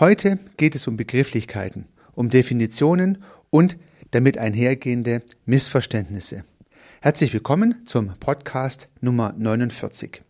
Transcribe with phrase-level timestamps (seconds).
[0.00, 3.76] Heute geht es um Begrifflichkeiten, um Definitionen und
[4.12, 6.42] damit einhergehende Missverständnisse.
[7.02, 10.22] Herzlich willkommen zum Podcast Nummer 49.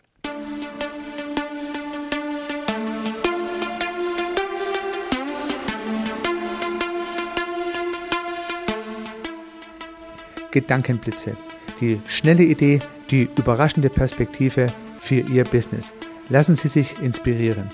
[10.50, 11.36] Gedankenblitze.
[11.80, 12.80] Die schnelle Idee,
[13.12, 14.66] die überraschende Perspektive
[14.98, 15.94] für Ihr Business.
[16.28, 17.70] Lassen Sie sich inspirieren.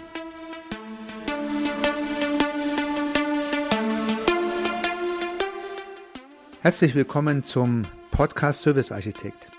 [6.66, 9.52] Herzlich willkommen zum Podcast Service Architekt.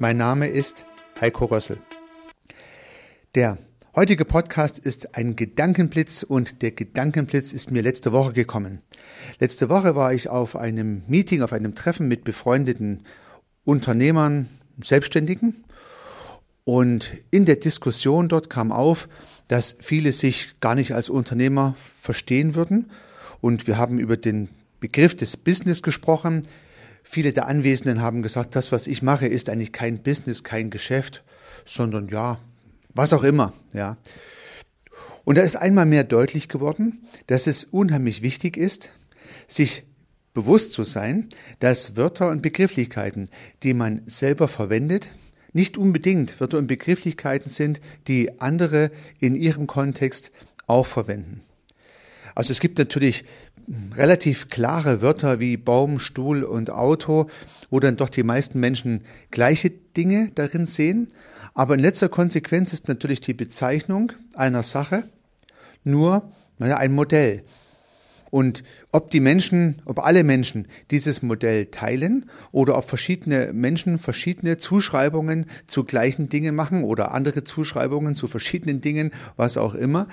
[0.00, 0.84] Mein Name ist
[1.20, 1.78] Heiko Rössel.
[3.36, 3.58] Der
[3.94, 8.80] heutige Podcast ist ein Gedankenblitz und der Gedankenblitz ist mir letzte Woche gekommen.
[9.38, 13.04] Letzte Woche war ich auf einem Meeting, auf einem Treffen mit befreundeten
[13.62, 14.48] Unternehmern,
[14.82, 15.62] Selbstständigen
[16.64, 19.08] und in der Diskussion dort kam auf,
[19.46, 22.90] dass viele sich gar nicht als Unternehmer verstehen würden
[23.40, 24.48] und wir haben über den
[24.82, 26.46] Begriff des Business gesprochen.
[27.04, 31.22] Viele der Anwesenden haben gesagt, das, was ich mache, ist eigentlich kein Business, kein Geschäft,
[31.64, 32.40] sondern ja,
[32.92, 33.96] was auch immer, ja.
[35.24, 38.90] Und da ist einmal mehr deutlich geworden, dass es unheimlich wichtig ist,
[39.46, 39.84] sich
[40.34, 41.28] bewusst zu sein,
[41.60, 43.30] dass Wörter und Begrifflichkeiten,
[43.62, 45.10] die man selber verwendet,
[45.52, 50.32] nicht unbedingt Wörter und Begrifflichkeiten sind, die andere in ihrem Kontext
[50.66, 51.42] auch verwenden.
[52.34, 53.24] Also es gibt natürlich
[53.96, 57.28] relativ klare Wörter wie Baum, Stuhl und Auto,
[57.70, 61.08] wo dann doch die meisten Menschen gleiche Dinge darin sehen.
[61.54, 65.04] Aber in letzter Konsequenz ist natürlich die Bezeichnung einer Sache
[65.84, 67.42] nur naja, ein Modell.
[68.30, 74.56] Und ob die Menschen, ob alle Menschen dieses Modell teilen oder ob verschiedene Menschen verschiedene
[74.56, 80.08] Zuschreibungen zu gleichen Dingen machen oder andere Zuschreibungen zu verschiedenen Dingen, was auch immer,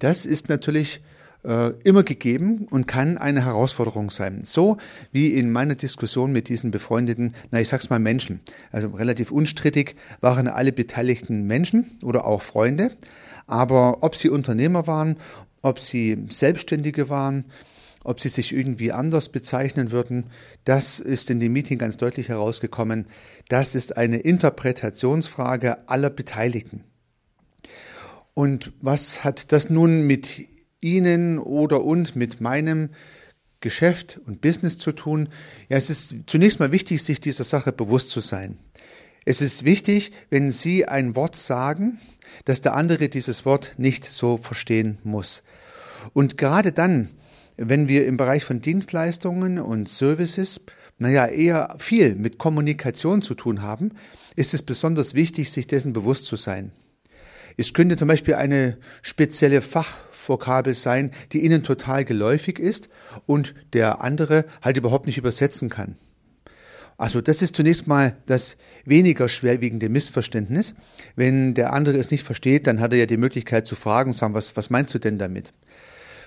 [0.00, 1.00] das ist natürlich
[1.44, 4.42] äh, immer gegeben und kann eine Herausforderung sein.
[4.44, 4.76] So
[5.10, 8.40] wie in meiner Diskussion mit diesen befreundeten, na ich sag's mal Menschen.
[8.70, 12.92] Also relativ unstrittig waren alle beteiligten Menschen oder auch Freunde.
[13.46, 15.16] Aber ob sie Unternehmer waren,
[15.62, 17.44] ob sie Selbstständige waren,
[18.04, 20.26] ob sie sich irgendwie anders bezeichnen würden,
[20.64, 23.06] das ist in dem Meeting ganz deutlich herausgekommen.
[23.48, 26.84] Das ist eine Interpretationsfrage aller Beteiligten.
[28.34, 30.51] Und was hat das nun mit
[30.82, 32.90] Ihnen oder und mit meinem
[33.60, 35.30] Geschäft und Business zu tun?
[35.70, 38.58] Ja, es ist zunächst mal wichtig, sich dieser Sache bewusst zu sein.
[39.24, 41.98] Es ist wichtig, wenn Sie ein Wort sagen,
[42.44, 45.42] dass der andere dieses Wort nicht so verstehen muss.
[46.12, 47.08] Und gerade dann,
[47.56, 50.62] wenn wir im Bereich von Dienstleistungen und Services,
[50.98, 53.92] naja, eher viel mit Kommunikation zu tun haben,
[54.34, 56.72] ist es besonders wichtig, sich dessen bewusst zu sein.
[57.56, 59.62] Es könnte zum Beispiel eine spezielle
[60.22, 62.88] Fachvokabel sein, die Ihnen total geläufig ist
[63.26, 65.96] und der andere halt überhaupt nicht übersetzen kann.
[66.96, 70.74] Also das ist zunächst mal das weniger schwerwiegende Missverständnis.
[71.16, 74.34] Wenn der andere es nicht versteht, dann hat er ja die Möglichkeit zu fragen sagen,
[74.34, 75.52] was, was meinst du denn damit?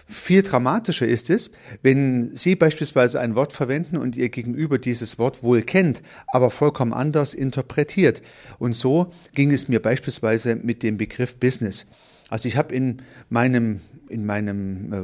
[0.08, 1.52] Viel dramatischer ist es,
[1.82, 6.94] wenn Sie beispielsweise ein Wort verwenden und Ihr Gegenüber dieses Wort wohl kennt, aber vollkommen
[6.94, 8.22] anders interpretiert.
[8.60, 11.88] Und so ging es mir beispielsweise mit dem Begriff Business.
[12.30, 15.02] Also ich habe in meinem, in meinem äh,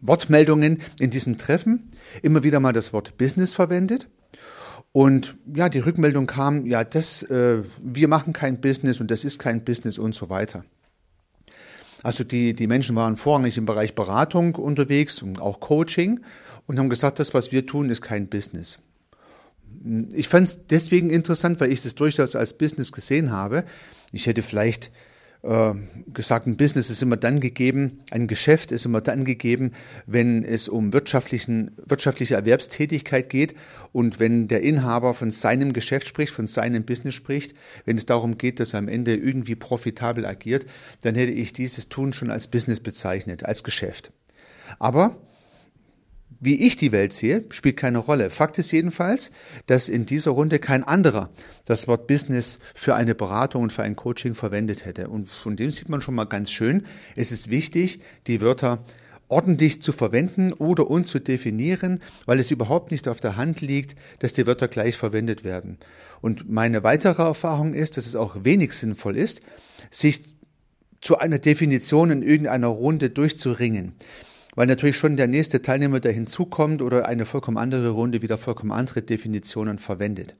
[0.00, 1.90] Wortmeldungen in diesem Treffen
[2.22, 4.08] immer wieder mal das Wort Business verwendet.
[4.90, 9.38] Und ja, die Rückmeldung kam, ja, das, äh, wir machen kein Business und das ist
[9.38, 10.64] kein Business und so weiter.
[12.02, 16.20] Also die, die Menschen waren vorrangig im Bereich Beratung unterwegs und auch Coaching
[16.66, 18.78] und haben gesagt, das, was wir tun, ist kein Business.
[20.12, 23.64] Ich fand es deswegen interessant, weil ich das durchaus als Business gesehen habe.
[24.12, 24.90] Ich hätte vielleicht
[25.42, 25.74] äh,
[26.12, 29.72] gesagt, ein Business ist immer dann gegeben, ein Geschäft ist immer dann gegeben,
[30.06, 33.54] wenn es um wirtschaftlichen, wirtschaftliche Erwerbstätigkeit geht
[33.92, 37.54] und wenn der Inhaber von seinem Geschäft spricht, von seinem Business spricht,
[37.84, 40.66] wenn es darum geht, dass er am Ende irgendwie profitabel agiert,
[41.02, 44.12] dann hätte ich dieses Tun schon als Business bezeichnet, als Geschäft.
[44.78, 45.16] Aber
[46.42, 48.28] wie ich die Welt sehe, spielt keine Rolle.
[48.28, 49.30] Fakt ist jedenfalls,
[49.66, 51.30] dass in dieser Runde kein anderer
[51.66, 55.08] das Wort Business für eine Beratung und für ein Coaching verwendet hätte.
[55.08, 56.84] Und von dem sieht man schon mal ganz schön,
[57.14, 58.84] es ist wichtig, die Wörter
[59.28, 63.94] ordentlich zu verwenden oder uns zu definieren, weil es überhaupt nicht auf der Hand liegt,
[64.18, 65.78] dass die Wörter gleich verwendet werden.
[66.20, 69.42] Und meine weitere Erfahrung ist, dass es auch wenig sinnvoll ist,
[69.92, 70.34] sich
[71.00, 73.94] zu einer Definition in irgendeiner Runde durchzuringen
[74.54, 78.72] weil natürlich schon der nächste Teilnehmer, der hinzukommt oder eine vollkommen andere Runde wieder vollkommen
[78.72, 80.34] andere Definitionen verwendet.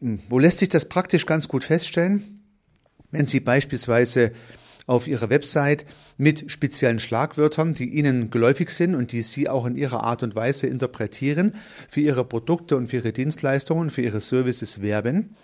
[0.00, 2.42] Hm, wo lässt sich das praktisch ganz gut feststellen?
[3.10, 4.32] Wenn Sie beispielsweise
[4.86, 5.84] auf Ihrer Website
[6.16, 10.34] mit speziellen Schlagwörtern, die Ihnen geläufig sind und die Sie auch in Ihrer Art und
[10.34, 11.54] Weise interpretieren,
[11.88, 15.36] für Ihre Produkte und für Ihre Dienstleistungen, für Ihre Services werben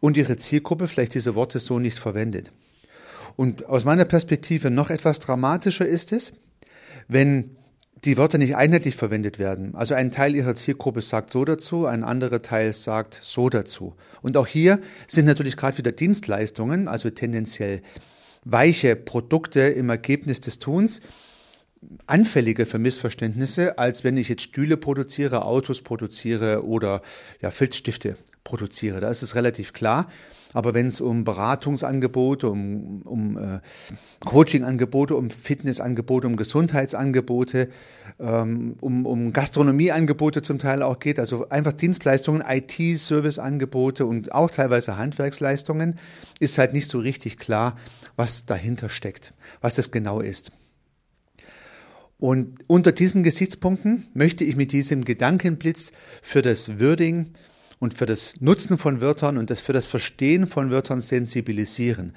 [0.00, 2.52] und Ihre Zielgruppe vielleicht diese Worte so nicht verwendet.
[3.36, 6.32] Und aus meiner Perspektive noch etwas dramatischer ist es,
[7.08, 7.56] wenn
[8.04, 9.74] die Wörter nicht einheitlich verwendet werden.
[9.74, 13.94] Also ein Teil ihrer Zielgruppe sagt so dazu, ein anderer Teil sagt so dazu.
[14.20, 17.82] Und auch hier sind natürlich gerade wieder Dienstleistungen, also tendenziell
[18.44, 21.00] weiche Produkte im Ergebnis des Tuns,
[22.06, 27.02] anfälliger für Missverständnisse, als wenn ich jetzt Stühle produziere, Autos produziere oder
[27.40, 29.00] ja, Filzstifte produziere.
[29.00, 30.08] Da ist es relativ klar.
[30.54, 33.60] Aber wenn es um Beratungsangebote, um, um äh,
[34.24, 37.70] Coachingangebote, um Fitnessangebote, um Gesundheitsangebote,
[38.20, 44.96] ähm, um, um Gastronomieangebote zum Teil auch geht, also einfach Dienstleistungen, IT-Serviceangebote und auch teilweise
[44.96, 45.98] Handwerksleistungen,
[46.38, 47.76] ist halt nicht so richtig klar,
[48.14, 50.52] was dahinter steckt, was das genau ist.
[52.16, 55.90] Und unter diesen Gesichtspunkten möchte ich mit diesem Gedankenblitz
[56.22, 57.32] für das Würding
[57.84, 62.14] und für das Nutzen von Wörtern und das für das Verstehen von Wörtern sensibilisieren.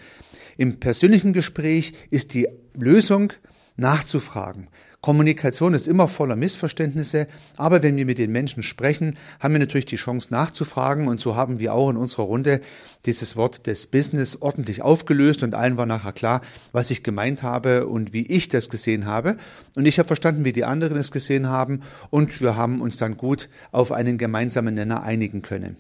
[0.56, 3.34] Im persönlichen Gespräch ist die Lösung
[3.76, 4.70] nachzufragen.
[5.02, 9.86] Kommunikation ist immer voller Missverständnisse, aber wenn wir mit den Menschen sprechen, haben wir natürlich
[9.86, 12.62] die Chance nachzufragen und so haben wir auch in unserer Runde
[13.06, 16.42] dieses Wort des Business ordentlich aufgelöst und allen war nachher klar,
[16.72, 19.38] was ich gemeint habe und wie ich das gesehen habe
[19.76, 23.18] und ich habe verstanden, wie die anderen es gesehen haben und wir haben uns dann
[23.18, 25.78] gut auf einen gemeinsamen Nenner einigen können.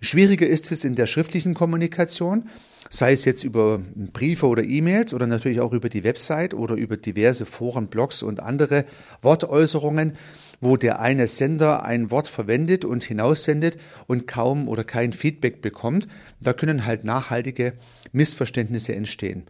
[0.00, 2.48] Schwieriger ist es in der schriftlichen Kommunikation,
[2.90, 3.80] sei es jetzt über
[4.12, 8.40] Briefe oder E-Mails oder natürlich auch über die Website oder über diverse Foren, Blogs und
[8.40, 8.84] andere
[9.22, 10.16] Wortäußerungen,
[10.60, 16.08] wo der eine Sender ein Wort verwendet und hinaussendet und kaum oder kein Feedback bekommt.
[16.40, 17.74] Da können halt nachhaltige
[18.12, 19.44] Missverständnisse entstehen.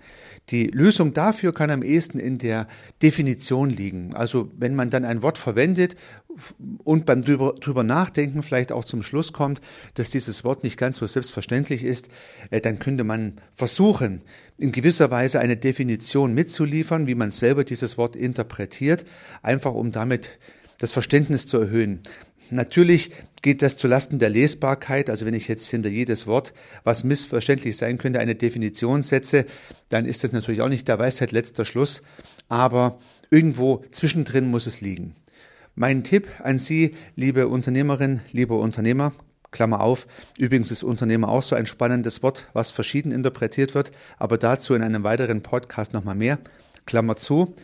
[0.51, 2.69] Die Lösung dafür kann am ehesten in der
[3.03, 4.15] Definition liegen.
[4.15, 5.97] Also wenn man dann ein Wort verwendet
[6.85, 9.61] und beim drüber, drüber nachdenken vielleicht auch zum Schluss kommt,
[9.95, 12.09] dass dieses Wort nicht ganz so selbstverständlich ist,
[12.51, 14.23] äh, dann könnte man versuchen,
[14.59, 19.05] in gewisser Weise eine Definition mitzuliefern, wie man selber dieses Wort interpretiert,
[19.43, 20.39] einfach um damit
[20.79, 22.01] das Verständnis zu erhöhen.
[22.51, 23.11] Natürlich
[23.43, 25.11] geht das zulasten der Lesbarkeit.
[25.11, 26.53] Also wenn ich jetzt hinter jedes Wort,
[26.85, 29.47] was missverständlich sein könnte, eine Definition setze,
[29.89, 32.03] dann ist das natürlich auch nicht der Weisheit letzter Schluss.
[32.49, 32.99] Aber
[33.31, 35.15] irgendwo zwischendrin muss es liegen.
[35.75, 39.13] Mein Tipp an Sie, liebe Unternehmerin, lieber Unternehmer,
[39.51, 40.07] Klammer auf,
[40.39, 44.83] übrigens ist Unternehmer auch so ein spannendes Wort, was verschieden interpretiert wird, aber dazu in
[44.83, 46.39] einem weiteren Podcast nochmal mehr,
[46.87, 47.55] Klammer zu.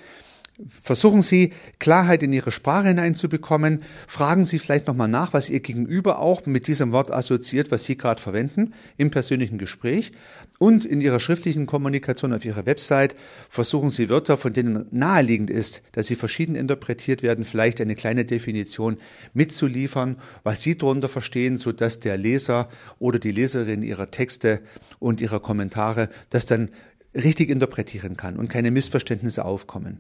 [0.69, 3.83] Versuchen Sie, Klarheit in Ihre Sprache hineinzubekommen.
[4.07, 7.97] Fragen Sie vielleicht nochmal nach, was Ihr Gegenüber auch mit diesem Wort assoziiert, was Sie
[7.97, 10.13] gerade verwenden, im persönlichen Gespräch.
[10.59, 13.17] Und in Ihrer schriftlichen Kommunikation auf Ihrer Website
[13.49, 18.25] versuchen Sie Wörter, von denen naheliegend ist, dass sie verschieden interpretiert werden, vielleicht eine kleine
[18.25, 18.99] Definition
[19.35, 22.69] mitzuliefern, was Sie darunter verstehen, sodass der Leser
[22.99, 24.61] oder die Leserin Ihrer Texte
[24.99, 26.71] und Ihrer Kommentare das dann
[27.15, 29.99] richtig interpretieren kann und keine Missverständnisse aufkommen.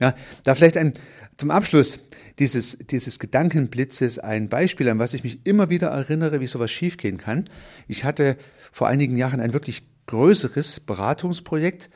[0.00, 0.94] Ja, da vielleicht ein,
[1.36, 2.00] zum Abschluss
[2.38, 7.18] dieses, dieses Gedankenblitzes ein Beispiel, an was ich mich immer wieder erinnere, wie sowas schiefgehen
[7.18, 7.44] kann.
[7.88, 8.36] Ich hatte
[8.72, 11.90] vor einigen Jahren ein wirklich größeres Beratungsprojekt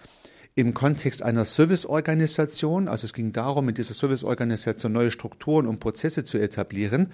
[0.54, 2.88] im Kontext einer Serviceorganisation.
[2.88, 7.12] Also es ging darum, in dieser Serviceorganisation neue Strukturen und Prozesse zu etablieren.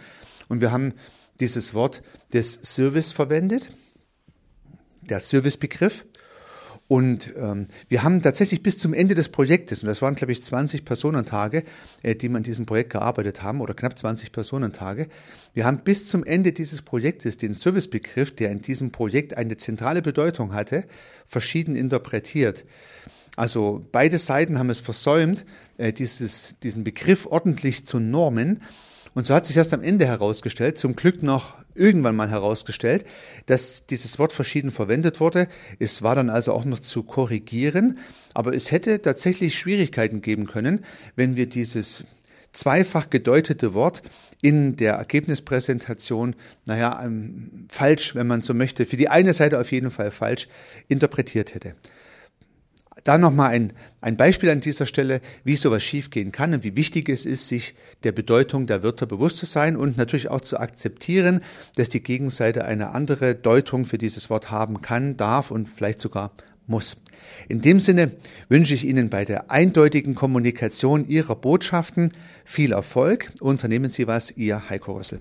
[0.49, 0.95] Und wir haben
[1.41, 3.71] dieses Wort des Service verwendet,
[5.03, 6.07] der Servicebegriff.
[6.93, 10.45] Und ähm, wir haben tatsächlich bis zum Ende des Projektes, und das waren, glaube ich,
[10.45, 11.63] 20 Personentage,
[12.03, 15.07] äh, die wir an diesem Projekt gearbeitet haben, oder knapp 20 Personentage,
[15.55, 20.03] wir haben bis zum Ende dieses Projektes den Servicebegriff, der in diesem Projekt eine zentrale
[20.03, 20.85] Bedeutung hatte,
[21.25, 22.67] verschieden interpretiert.
[23.37, 25.47] Also beide Seiten haben es versäumt,
[25.79, 28.61] äh, dieses, diesen Begriff ordentlich zu normen.
[29.15, 33.05] Und so hat sich erst am Ende herausgestellt, zum Glück noch irgendwann mal herausgestellt,
[33.47, 35.49] dass dieses Wort verschieden verwendet wurde.
[35.79, 37.99] Es war dann also auch noch zu korrigieren,
[38.35, 40.85] aber es hätte tatsächlich Schwierigkeiten geben können,
[41.17, 42.05] wenn wir dieses
[42.53, 44.03] zweifach gedeutete Wort
[44.43, 46.37] in der Ergebnispräsentation,
[46.67, 50.49] naja, ähm, falsch, wenn man so möchte, für die eine Seite auf jeden Fall falsch
[50.89, 51.75] interpretiert hätte.
[53.05, 57.09] Da nochmal ein, ein Beispiel an dieser Stelle, wie sowas schiefgehen kann und wie wichtig
[57.09, 61.41] es ist, sich der Bedeutung der Wörter bewusst zu sein und natürlich auch zu akzeptieren,
[61.77, 66.33] dass die Gegenseite eine andere Deutung für dieses Wort haben kann, darf und vielleicht sogar
[66.67, 66.97] muss.
[67.49, 68.13] In dem Sinne
[68.49, 72.13] wünsche ich Ihnen bei der eindeutigen Kommunikation Ihrer Botschaften
[72.45, 73.31] viel Erfolg.
[73.41, 75.21] Unternehmen Sie was, Ihr Heiko Rössel.